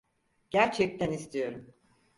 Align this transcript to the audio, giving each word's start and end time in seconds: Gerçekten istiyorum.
Gerçekten 0.51 1.11
istiyorum. 1.11 1.73